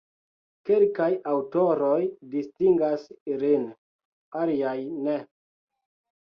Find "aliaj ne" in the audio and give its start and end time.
4.41-5.21